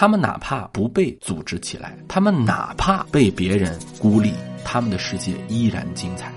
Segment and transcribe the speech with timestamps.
[0.00, 4.32] 他们哪怕不被组织起来，他们哪怕被别人孤立，
[4.64, 6.32] 他们的世界依然精彩。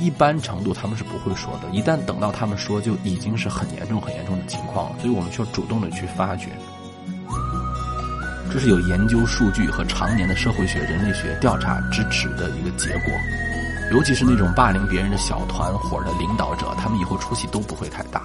[0.00, 4.96] 一般程度他们是不会说的，一旦等到他们说，就已经是很严重、很严重的情况了。
[4.98, 6.48] 所以我们需要主动的去发掘。
[8.52, 13.12] 这是有研究数据和常年的社会学、人类学调查支持的一个结果。
[13.92, 18.22] 尤其是那种霸凌别人的小团伙的领导者，他们以后出息都不会太大。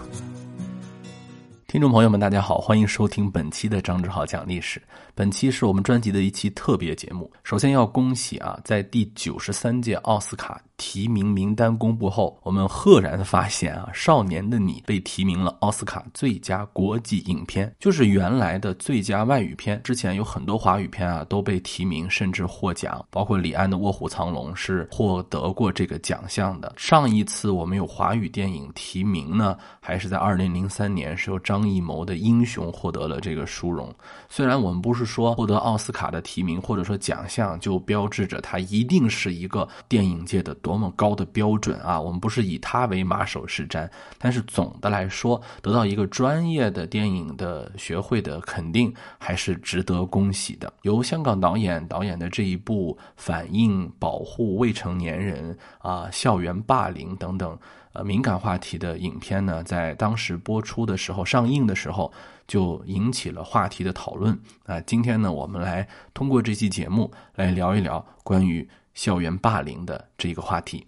[1.75, 4.81] 听众朋友们，大家好，欢迎收听本期的张志豪讲历史。
[5.13, 7.29] 本期是我们专辑的一期特别节目。
[7.43, 19.81] 首先要恭喜啊，在第九十三届奥斯卡提名名单公布后，我们赫然发现啊，《少年的你》被提名了奥斯卡最佳国际影片，就是原来的最佳外语片。
[19.83, 26.73] 之前有很多华语片啊都被提名，甚至获奖，包括李安的《卧虎藏龙》是获得过这个奖项的。
[26.77, 31.65] 上一次我们有华语电影提名呢，还是在二零零三年，是由张。
[31.65, 33.91] 艺谋的《英雄》获得了这个殊荣。
[34.29, 43.87] 虽然我们不是说获得奥斯卡的提名或者说奖项就标志着它一定是一个电影界的多么高的标准啊，我们不是以它为马首是瞻。
[44.17, 50.73] 但是总的来说，得到一个专业的电影的学会的肯定，还是值得恭喜的。
[50.81, 57.55] 由香港导演导演的这一部反映保护未成年人啊、校园霸凌等等。
[57.93, 62.11] 呃，敏感话题的影片呢，在当时播出的时候、上映的时候，
[62.45, 64.37] 就引起了话题的讨论。
[64.65, 70.87] 啊，今天呢，我们来通过这期节目来聊一聊关于校园霸凌的这个话题。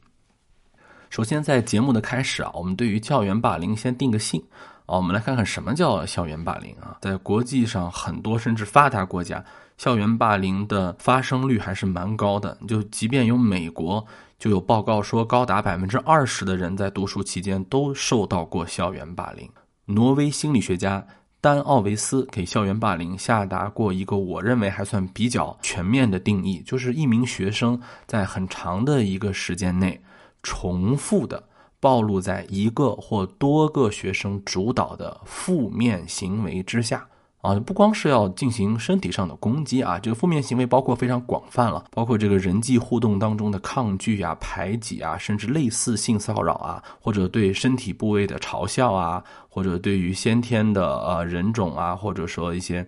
[1.12, 4.44] 首先，在节目的开始啊，我们对于校园霸凌先定个性
[4.88, 6.98] 啊，我们来看看什么叫校园霸凌啊。
[7.02, 9.46] 在国际上，很多甚至发达国家，
[9.78, 12.58] 校园霸凌的发生率还是蛮高的。
[12.68, 14.04] 就即便有美国。
[14.40, 19.50] 就有报告说，高达百分之二十的人在读书期间都受到过校园霸凌。
[19.86, 21.04] 挪威心理学家
[21.48, 29.98] 丹奥维斯给校园霸凌下达过一个我认为还算比较全面的定义，就是一名学生在很长的一个时间内，
[30.44, 31.42] 重复的
[31.80, 37.08] 暴露在一个或多个学生主导的负面行为之下。
[37.48, 52.86] 啊，不光是要进行身体上的攻击啊，这个负面行为包括非常广泛了，包括这个人际互动当中的抗拒啊、排挤啊，甚至类似性骚扰啊，或者对身体部位的嘲笑啊，或者对于先天的呃人种啊，或者说一些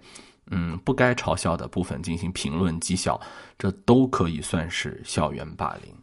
[0.52, 3.18] 嗯不该嘲笑的部分进行评论讥笑，
[3.58, 5.94] 这都可以算是校园霸凌。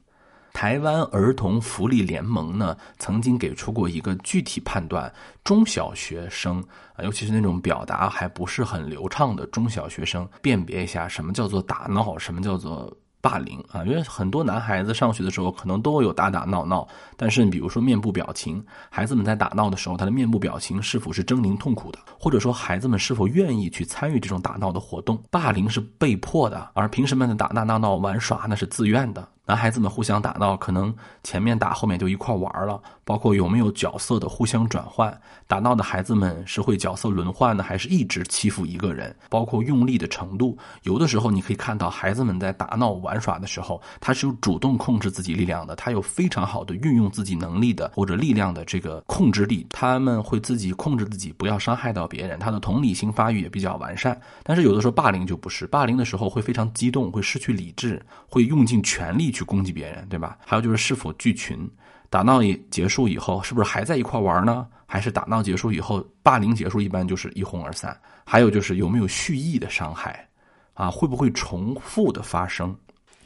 [0.56, 5.12] 台湾儿童福利联盟呢，曾经给出过一个具体判断：
[5.44, 12.90] 中小学生啊，尤其是那种表达还不是很流畅的中小学生，辨别一下什么叫做打闹，什么叫做。
[13.18, 25.20] 霸凌啊，因为很多男孩子上学的时候可能都有打打闹闹，但是比如说面部表情，孩子们在打闹的时候，他的面部表情是否是狰狞痛苦的，或者说孩子们是否愿意去参与这种打闹的活动？
[25.28, 29.28] 霸凌是被迫的，而平时们的打打闹闹玩耍那是自愿的。
[29.46, 30.92] 男孩子们互相打闹，可能
[31.22, 35.16] 前面打后面就一块玩了，包括有没有角色的互相转换。
[35.46, 39.14] 打闹的孩子们是会角色轮换呢，还是一直欺负一个人？
[39.30, 52.36] 包括用力的程度，有的时候你可以看到孩子们在打闹玩耍的时候，他是有主动控制自己力量的，他有非常好的运用自己能力的或者力量的这个控制力，他们会自己控制自己，不要伤害到别人。
[52.40, 54.20] 他的同理心发育也比较完善。
[54.42, 60.38] 但是有的时候霸凌就不是，霸凌的时候会非常激动，会失去理智，会用尽全力去攻击别人，对吧？
[60.46, 61.70] 还有就是是否聚群。
[62.08, 64.66] 打闹也结束以后，是不是还在一块玩呢？
[64.86, 67.98] 还是打闹结束以后，霸凌结束一般就是一哄而散？
[68.24, 70.26] 还有就是有没有蓄意的伤害，
[70.72, 72.74] 啊，会不会重复的发生？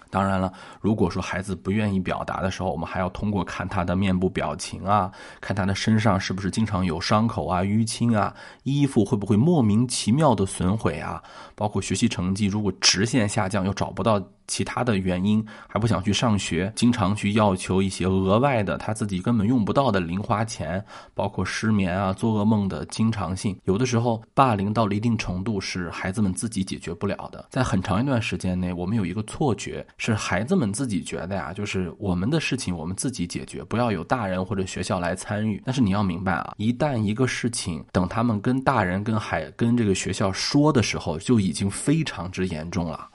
[0.09, 8.34] 当然了，如果说孩子不愿意表达的时候，我们还要通过看他的面部表情啊，看他的身上是不是经常有伤口啊、淤青啊，
[8.65, 11.22] 衣服会不会莫名其妙的损毁啊，
[11.54, 14.20] 包括学习成绩如果直线下降又找不到。
[14.50, 20.84] 其他的原因还不想去上学，经常去要求一些额外的他自己根本用不到的零花钱，
[21.15, 23.56] 包括失眠啊、做噩梦的经常性。
[23.65, 27.47] 有的时候霸凌到了一定程度是孩子们自己解决不了的。
[27.49, 35.62] 在很长一段时间内，我们有一个错觉，是孩子们自己觉得呀，就是我们的事情我们自己解决，不要有大人或者学校来参与。
[35.64, 43.08] 但是你要明白啊，一旦一个事情等他们跟大人、跟海、跟这个学校说的时候，就已经非常之严重了。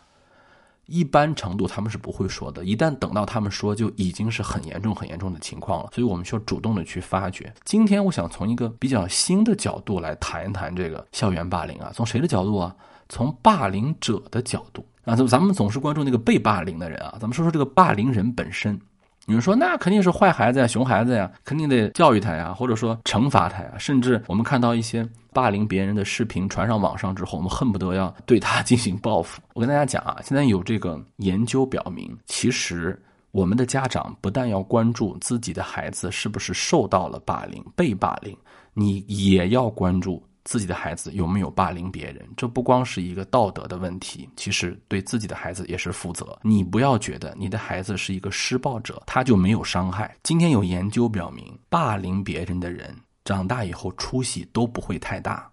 [0.86, 5.90] 一般程度他们是不会说的，一旦等到他们说，就已经是很严重、很严重的情况了。
[5.94, 7.54] 所以我们需要主动的去发掘。
[7.64, 12.76] 今天我想从一个比较新的角度来谈一谈这个校园霸凌啊，从谁的角度啊？
[13.10, 15.16] 从霸凌者的角度啊。
[15.16, 18.80] 咱咱们总是关注那个被霸凌的人啊，咱们说说这个霸凌人本身。
[19.28, 23.72] 有人说那肯定是坏孩子呀、熊孩子呀，肯定得教育他呀，或者说惩罚他呀。
[23.80, 29.42] 甚至我们看到一些霸凌别人的视频传上网上之后，我们恨不得要对他进行报复。
[29.56, 33.02] 我跟大家讲啊，现在有这个研究表明，其实
[33.32, 38.38] 我们的家长不但要关注自己的孩子是不是受到了霸凌、被霸凌，
[38.74, 40.24] 你也要关注。
[40.46, 42.26] 自己的孩子有没有霸凌别人？
[42.38, 46.38] 这不光是一个道德的问题，其实对自己的孩子也是负责。
[46.44, 50.16] 你不要觉得你的孩子是一个施暴者，他就没有伤害。
[50.24, 55.52] 今天有研究表明，霸凌别人的人长大以后出息都不会太大，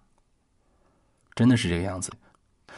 [1.35, 2.11] 真的是这个样子。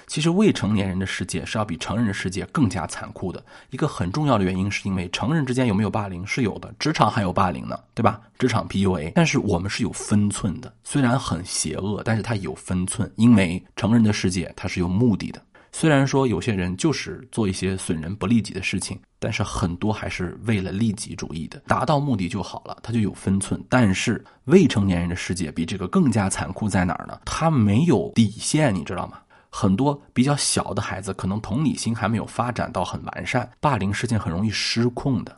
[0.07, 3.44] 其实未成年人的世界是要比成人的世界更加残酷的。
[3.69, 8.22] 一个很重要的原因是因为成人之间有没有霸凌是有的，职场还有霸凌呢，对吧？
[8.38, 15.42] 职场 PUA，但是我们是有分寸的，虽然很邪恶，但是它有分寸，因为成人的世界它是有目的的。
[15.72, 23.62] 虽然说有些人就是做一些损人不利己的事情，但是很多还是为了利己主义的，达到目的就好了，它就有分寸。
[23.68, 27.19] 但是未成年人的世界比这个更加残酷在哪儿呢？
[27.25, 29.19] 他没有底线，你知道吗？
[29.56, 35.34] 很多比较小的孩子，可能同理心还没有发展到很完善，霸凌事件很容易失控的，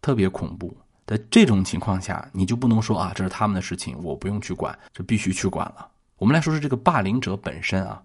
[0.00, 0.72] 特别恐怖。
[1.04, 5.88] 在这种情况下，你就不能说啊，这是他们的事情，我不用去管，这必须去管了。
[6.16, 8.00] 我们来说说这个霸凌者本身啊，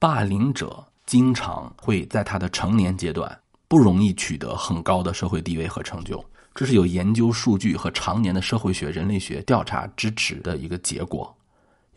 [0.00, 6.24] 霸凌者经常会在他的成年阶段不容易取得很高的社会地位和成就，
[6.56, 11.32] 这是有研究数据和常年的社会学、人类学调查支持的一个结果。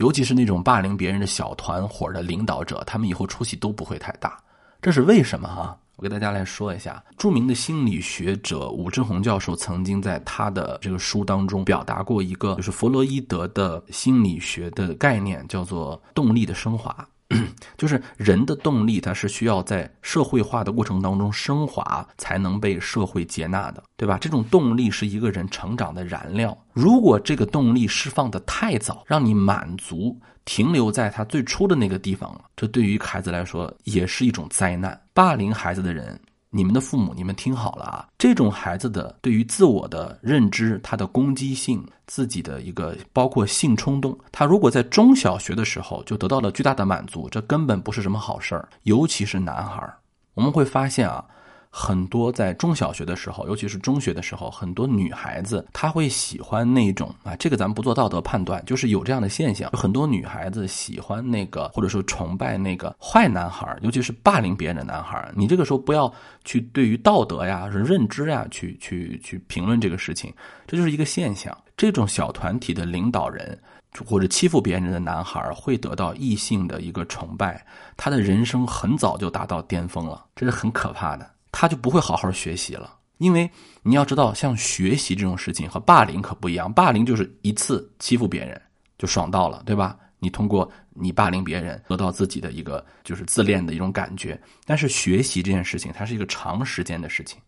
[0.01, 4.35] 尤其是那种霸凌别人的小团伙的领导者，他们以后出息都不会太大。
[4.81, 5.77] 这是为什么啊？
[5.97, 7.03] 我给大家来说一下。
[7.15, 17.07] 著名的心理学者武志红教授曾经在他的这个书当中表达过一个，就是弗洛伊德的心理学的概念，叫做动力的升华。
[17.77, 24.17] 就是人的动力，它是需要在社会化的过程当中升华，才能被社会接纳的，对吧？
[24.19, 26.57] 这种动力是一个人成长的燃料。
[26.73, 34.99] 如果这个动力释放的太早，让你满足，停留在他最初的那个地方了，这对于孩子来说也是一种灾难。
[35.13, 36.19] 霸凌孩子的人。
[36.53, 38.05] 你们的父母，你们听好了啊！
[38.17, 49.95] 这种孩子的对于自我的认知，他的攻击性，自己的一个包括性冲动，他如果在中小学的时候就得到了巨大的满足，这根本不是什么好事儿，尤其是男孩儿，
[50.33, 51.25] 我们会发现啊。
[51.73, 59.71] 很多在中小学的时候，尤其是中学的时候，很多女孩子她会喜欢那种啊，这个咱们不做道德判断，就是有这样的现象。
[59.71, 65.31] 很多女孩子喜欢那个，或者说崇拜那个坏男孩，尤其是霸凌别人的男孩。
[65.33, 66.13] 你这个时候不要
[66.43, 70.33] 去对于道德呀、认知呀去去去评论这个事情，
[70.67, 71.57] 这就是一个现象。
[71.77, 73.57] 这种小团体的领导人
[74.05, 77.65] 或者欺负别人的男孩会得到异性的一个崇拜，
[77.95, 81.27] 他的人生很早就达到巅峰了，这是很可怕的。
[81.51, 83.49] 他就不会好好学习了，因为
[83.83, 86.71] 你要知道，像学习这种事情和霸凌可不一样。
[86.71, 88.59] 霸凌就是一次欺负别人
[88.97, 89.97] 就爽到了，对吧？
[90.19, 94.39] 你通过你霸凌别人得到自己的一个就是自恋的一种感觉。
[94.65, 97.39] 但是学习这件事情，它是一个长时间的事情，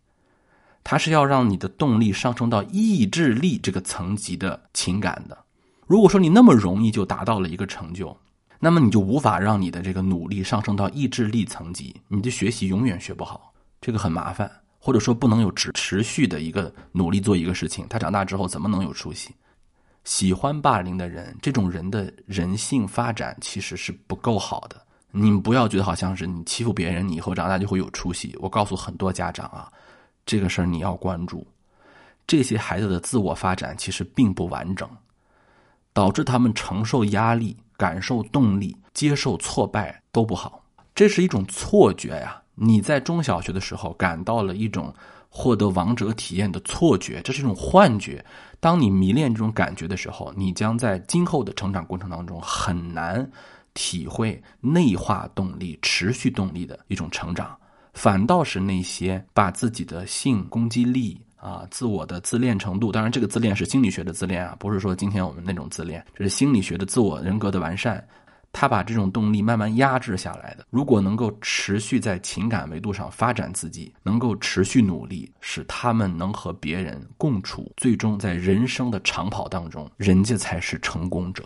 [0.84, 5.38] 它是要让你的动力上升到意志力这个层级的情感的。
[5.86, 8.18] 如果说你那么容易就达到了一个成就，
[8.60, 13.53] 那么你就无法让你的这个努力上升到意志力层级，你的学习永远学不好。
[13.84, 14.50] 这个很麻烦，
[14.80, 19.36] 或者说不能有持持续的一个努力做一个事情，他长大之后怎么能有出息？
[20.06, 24.82] 喜欢霸凌的人，这种人的人性发展其实是不够好的。
[25.12, 28.34] 你们不要觉得好像是你欺负别人，你以后长大就会有出息。
[28.40, 29.70] 我告诉很多家长啊，
[30.26, 31.46] 这个事儿你要关注。
[32.26, 34.90] 这些孩子的自我发展其实并不完整，
[35.92, 40.64] 导致他们承受压力、感受动力、接受挫败都不好，
[40.96, 42.42] 这是一种错觉呀。
[42.56, 44.94] 你在中小学的时候感到了一种
[45.30, 48.24] 获得王者体验的错觉，这是一种幻觉。
[48.60, 53.30] 当你迷恋这种感觉的时候，你将在今后的成长过程当中很难
[53.74, 57.58] 体会内化动力、持续动力的一种成长。
[57.94, 68.02] 反倒是那些把自己的性攻击力啊、自我的自恋程度，当然这个自恋是心理学的自恋啊，不是说今天我们那种自恋，这是心理学的自我人格的完善。
[68.54, 70.66] 他把这种动力慢慢压制下来的。
[70.70, 81.44] 如果能够持续在情感维度上发展自己，能够持续努力，使他们能和别人共处，最终在人生的长跑当中，人家才是成功者。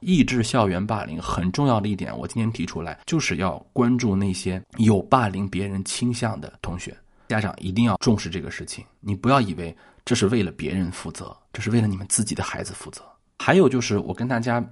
[0.00, 6.96] 抑制校园霸凌很重要的一点，我今天提出来，就是要关注那些有霸凌别人倾向的同学。
[7.28, 8.84] 家长一定要重视这个事情。
[8.98, 13.02] 你不要以为这是为了别人负责，这是为了你们自己的孩子负责。
[13.38, 14.64] 还有就是，我跟大家。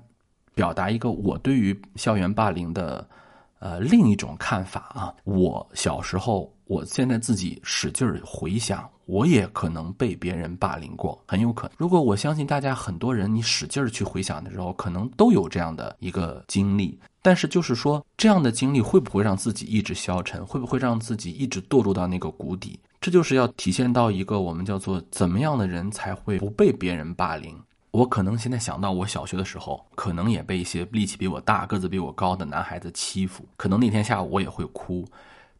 [0.58, 3.08] 表达一个我对于校园霸凌的，
[3.60, 5.14] 呃，另一种看法啊。
[5.22, 11.76] 我小时候，我现在自己使劲儿回想，我也可能被别人霸凌过，很有可能。
[11.78, 16.98] 如果我相信大家很多人，你使劲儿去回想的时候，可能都有这样的一个经历。
[17.22, 20.44] 但是就是说，这样的经历会不会让自己一直消沉？
[20.44, 22.80] 会不会让自己一直堕入到那个谷底？
[23.00, 27.56] 这就是要体现到一个我们叫做怎么样的人才会不被别人霸凌。
[27.90, 35.06] 我可能现在想到我小学的时候，可能也被一些力气比我大、个子比我高的男孩子欺负，可能那天下午我也会哭，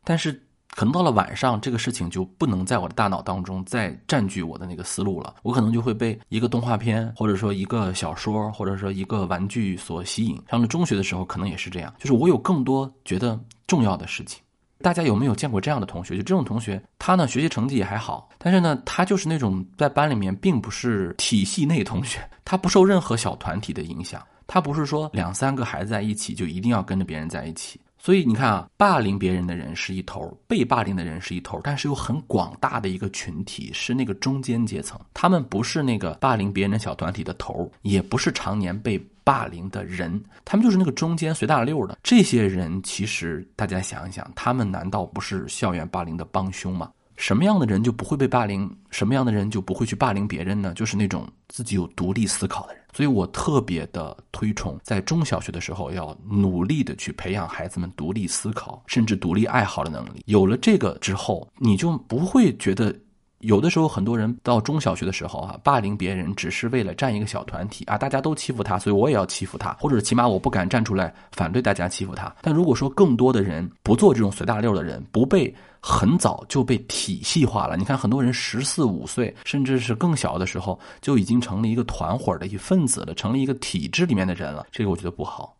[0.04, 0.42] 但是。
[0.76, 5.34] 可能到了晚上，这个事情就不能在我的大脑当中再占据我的那个思路了。
[5.42, 10.40] 我可能就会被一个动画片，或者说一个小说，或者说一个玩具所吸引。
[10.48, 14.40] 上了中学的时候，可能也是这样，就是我有更多觉得重要的事情。
[14.80, 16.16] 大家有没有见过这样的同学？
[16.16, 27.80] 就这种同学，他呢学习成绩也还好，但是呢他就是那种在班里面并不是体系内同学，他不受任何小团体的影响，他不是说两三个孩子在一起就一定要跟着别人在一起。
[27.98, 41.98] 所以你看啊，霸凌别人的人是一头，被霸凌的人是一头，但是有很广大的一个群体是那个中间阶层，他们不是那个霸凌别人的小团体的头，也不是常年被霸凌的人，他们就是那个中间随大溜的。
[42.02, 46.90] 这些人其实大家想一想，他们难道不是校园霸凌的帮凶吗？
[47.16, 48.70] 什么样的人就不会被霸凌？
[48.90, 50.72] 什么样的人就不会去霸凌别人呢？
[50.72, 52.82] 就是那种自己有独立思考的人。
[52.94, 60.22] 所以我特别的推崇，在中小学的时候要努力的去培养孩子们独立思考，甚至独立爱好的能力。
[60.26, 62.94] 有了这个之后，你就不会觉得。
[63.40, 72.34] 有的时候，很多人到中小学的时候啊，霸凌别人只是为了站一个小团体啊，大家都欺负他，所以我也要欺负他，或者起码我不敢站出来反对大家欺负他。
[72.40, 85.54] 但如果说更多的人不做这种随大溜的人，不被很早就被体系化了，你看很多人十四五岁，甚至是更小的时候就已经成了一个团伙的一份子了，成了一个体制里面的人了，这个我觉得不好。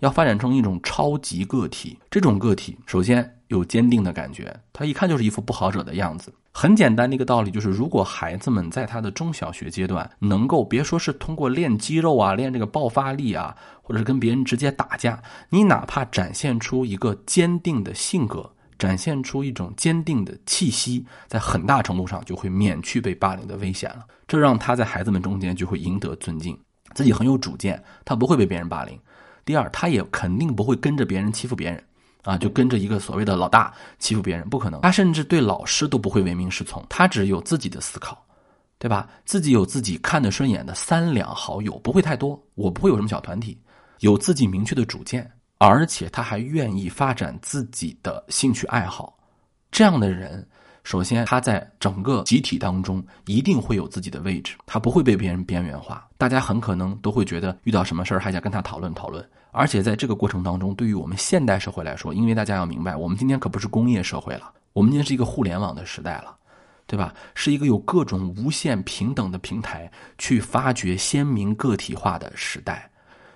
[0.00, 6.32] 要发展成一种超级个体，这种个体首先有坚定的感觉，他一看就是一副不好惹的样子。
[6.52, 24.06] 很简单的一个道理就是，如果孩子们在他的中小学阶段能够别说是通过练肌肉啊、练这个爆发力啊，或者是跟别人直接打架，你哪怕展现出一个坚定的性格，展现出一种坚定的气息，在很大程度上就会免去被霸凌的危险了。
[24.26, 26.58] 这让他在孩子们中间就会赢得尊敬，
[26.94, 28.98] 自己很有主见，他不会被别人霸凌。
[29.46, 31.82] 第二，他也肯定不会跟着别人欺负别人，
[32.24, 34.80] 啊，就跟着一个所谓的老大欺负别人，不可能。
[34.82, 38.22] 他甚至对老师都不会唯命是从，他只有自己的思考，
[38.78, 39.08] 对吧？
[39.24, 42.38] 自己有自己看得顺眼的三两好友，不会太多。
[42.56, 43.56] 我不会有什么小团体，
[44.00, 49.16] 有自己明确的主见，而且他还愿意发展自己的兴趣爱好。
[49.70, 50.46] 这样的人。
[50.86, 56.06] 首先，他在整个集体当中一定会有自己的位置，他不会被别人边缘化。
[56.16, 59.28] 大家很可能都会觉得遇到什么事儿还想跟他讨论讨论。
[59.50, 66.36] 而且在这个过程当中，对于我们现代社会来说，因为大家要明白，我们今天可不是工业社会了，我们今天是一个互联网的时代了，
[66.86, 67.12] 对吧？
[67.34, 72.88] 是一个有各种无限平等的平台去发掘鲜明个体化的时代。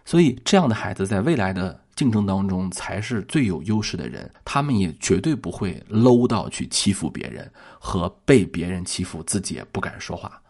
[0.04, 1.80] 所以，这样的孩子在未来的。
[2.00, 10.40] 竞争当中才是最有优势的人，他们也绝对不会 low 到去欺负别人和被别人欺负，自己也不敢说话。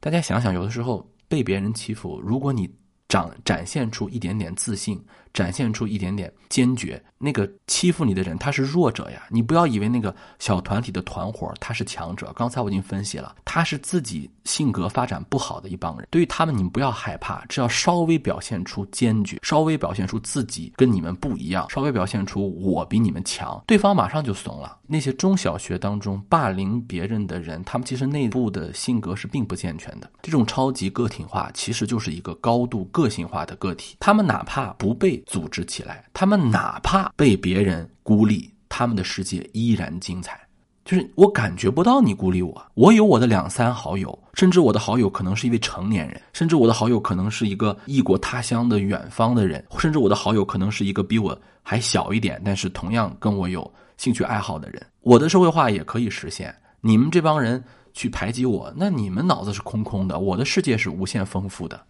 [0.00, 2.74] 大家想想，有的时候被别人欺负，如果你
[3.22, 5.00] 展展现出一点点自信。
[5.32, 12.32] 展现出一点点坚决，那个欺负你的人他是弱者呀，你不要以为那个小团体的团伙他是强者。
[12.36, 16.06] 刚才我已经分析了，他是自己性格发展不好的一帮人。
[16.08, 24.78] 对于他们，你们不要害怕，只要稍微表现出坚决，稍微表现出自己跟你们不一样，稍微表现出我比你们强，对方马上就怂了。
[24.86, 30.08] 那些中小学当中霸凌别人的人，他们其实内部的性格是并不健全的。
[30.22, 35.22] 这种超级个体化其实就是一个高度个个性化的个体，他们哪怕不被。
[35.26, 40.40] 组织起来，他们哪怕被别人孤立，他们的世界依然精彩。
[40.84, 54.86] 就是我感觉不到你孤立我，我有我的两三好友，甚至我的好友可能是一位成年人，甚至我的好友可能是一个异国他乡的远方的人，甚至我的好友可能是一个比我还小一点，但是同样跟我有兴趣爱好的人。
[55.00, 56.54] 我的社会化也可以实现。
[56.80, 60.18] 你们这帮人去排挤我，那你们脑子是空空的。
[60.18, 61.80] 我的世界是无限丰富的。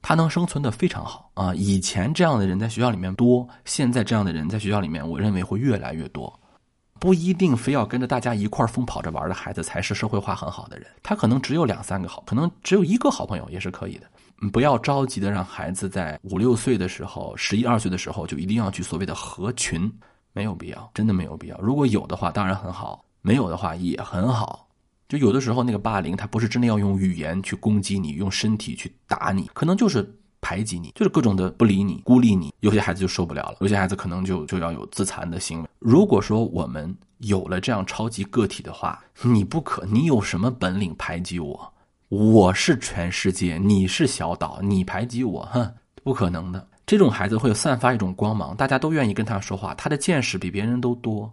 [0.00, 1.54] 他能生存的非常好啊！
[1.54, 6.32] 以前这样的人在学校里面多，现在这样的人在学校里面，我认为会越来越多。
[7.00, 14.06] 不一定非要跟着大家一块疯跑着玩的孩子才是社会化很好的人，他可能只有两三个好，可能只有一个好朋友也是可以的。
[14.52, 19.92] 不要着急的让孩子在五六岁的时候、十一二岁的时候就一定要去所谓的合群，
[20.32, 21.58] 没有必要，真的没有必要。
[21.58, 24.67] 如果有的话，当然很好；没有的话也很好。
[25.08, 30.06] 就有的时候，那个霸凌，他不是真的要用语言去攻击你，用身体去打你，可能就是
[30.40, 32.52] 排挤你，就是各种的不理你、孤立你。
[32.60, 35.68] 有些孩子就受不了了，有些孩子可能就就要有自残的行为。
[35.78, 41.72] 如果说我们有了这样超级个体的话，你不可，你有什么本领排挤我？
[42.10, 45.70] 我是全世界，你是小岛，你排挤我，哼，
[46.02, 46.66] 不可能的。
[46.86, 49.74] 这种孩子会散发一种光芒，大家都愿意跟他说话。
[49.74, 51.30] 他的见识比别人都多，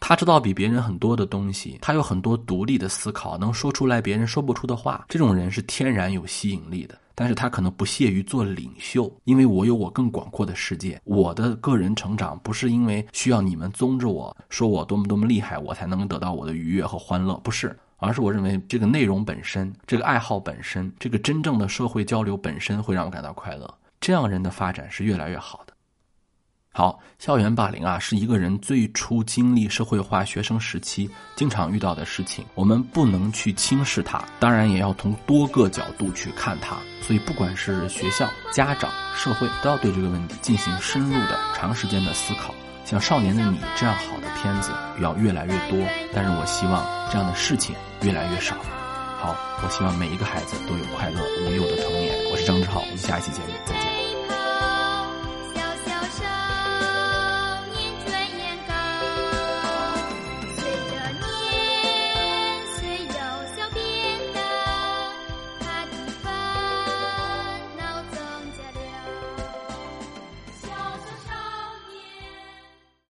[0.00, 5.04] 他知道比别人很多的东西，他有很多独立的思考，能说出来别人说不出的话。
[5.08, 11.00] 这种人是天然有吸引力的，但是他可能不屑于做领袖，因为我有我更广阔的世界。
[11.04, 17.76] 我的个人成长不是因为需要你们宗着我说我多么多么厉害，我才能得到我的愉悦和欢乐，不是。
[18.00, 23.68] 而是我认为这个内容本身，这个爱好本身，这个真正的社会交流本身会让我感到快乐。
[24.00, 25.67] 这样人的发展是越来越好的。
[26.78, 32.44] 好，校园霸凌啊，是一个人最初经历社会化学生时期经常遇到的事情。
[32.54, 36.76] 我们不能去轻视它，当然也要从多个角度去看它。
[37.02, 42.54] 所以，不管是学校、家长、社会，都要对这个问题进行深入的、长时间的思考。
[42.84, 44.70] 像《少年的你》这样好的片子
[45.02, 48.54] 要越来越多，但是我希望这样的事情越来越少。
[49.18, 52.14] 好，我希望每一个孩子都有快乐无忧的童年。
[52.30, 54.07] 我是张志浩，我们下一期节目再见。